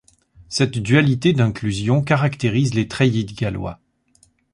Cette 0.49 0.79
dualité 0.79 1.31
d'inclusion 1.31 2.01
caractérise 2.01 2.73
les 2.73 2.87
treillis 2.87 3.23
de 3.23 3.35
Galois. 3.35 3.79